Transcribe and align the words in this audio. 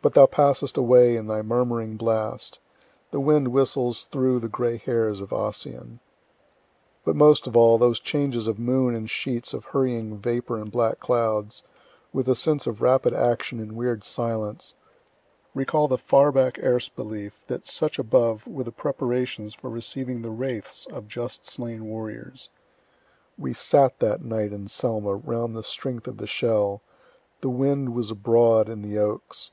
But 0.00 0.14
thou 0.14 0.26
passest 0.26 0.76
away 0.76 1.14
in 1.16 1.28
thy 1.28 1.42
murmuring 1.42 1.96
blast; 1.96 2.58
the 3.12 3.20
wind 3.20 3.52
whistles 3.52 4.06
through 4.06 4.40
the 4.40 4.48
gray 4.48 4.76
hairs 4.76 5.20
of 5.20 5.32
Ossian." 5.32 6.00
But 7.04 7.14
most 7.14 7.46
of 7.46 7.56
all, 7.56 7.78
those 7.78 8.00
changes 8.00 8.48
of 8.48 8.58
moon 8.58 8.96
and 8.96 9.08
sheets 9.08 9.54
of 9.54 9.66
hurrying 9.66 10.18
vapor 10.18 10.58
and 10.58 10.72
black 10.72 10.98
clouds, 10.98 11.62
with 12.12 12.26
the 12.26 12.34
sense 12.34 12.66
of 12.66 12.82
rapid 12.82 13.14
action 13.14 13.60
in 13.60 13.76
weird 13.76 14.02
silence, 14.02 14.74
recall 15.54 15.86
the 15.86 15.98
far 15.98 16.32
back 16.32 16.58
Erse 16.58 16.88
belief 16.88 17.44
that 17.46 17.68
such 17.68 17.96
above 17.96 18.44
were 18.48 18.64
the 18.64 18.72
preparations 18.72 19.54
for 19.54 19.70
receiving 19.70 20.22
the 20.22 20.30
wraiths 20.30 20.84
of 20.86 21.06
just 21.06 21.46
slain 21.46 21.84
warriors 21.84 22.50
["We 23.38 23.52
sat 23.52 24.00
that 24.00 24.20
night 24.24 24.52
in 24.52 24.66
Selma, 24.66 25.14
round 25.14 25.54
the 25.54 25.62
strength 25.62 26.08
of 26.08 26.16
the 26.16 26.26
shell. 26.26 26.82
The 27.40 27.50
wind 27.50 27.94
was 27.94 28.10
abroad 28.10 28.68
in 28.68 28.82
the 28.82 28.98
oaks. 28.98 29.50